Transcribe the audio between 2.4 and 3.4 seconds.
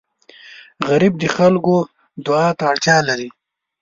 ته اړتیا لري